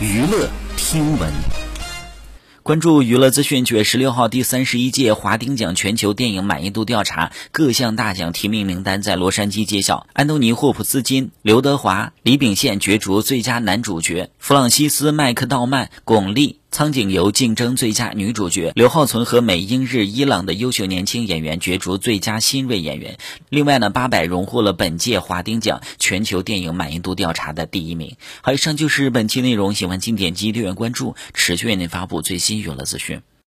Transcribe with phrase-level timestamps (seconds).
[0.00, 1.32] 娱乐听闻。
[2.64, 10.08] 关注娱乐资讯，九月十六号，第三十一届华鼎奖全球电影满意度调查各项大奖提名名单在洛杉矶揭晓。
[10.12, 16.56] 安东尼·霍普斯金、刘德华、李秉宪角逐最佳男主角，弗朗西斯·麦克道曼、巩俐。
[16.74, 23.16] 苍井由竞争最佳女主角，刘浩存和美、英、日、伊朗的优秀年轻演员角逐最佳新锐演员。
[23.48, 28.16] 另外呢，八百荣获了本届华鼎奖全球电影满意度调查的第一名。
[28.42, 33.20] 好，以上就是本期内容，喜欢请点击订阅关注，持续为您发布最新娱乐资讯。